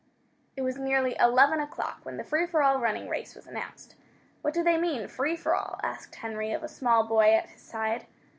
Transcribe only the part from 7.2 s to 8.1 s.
at his side.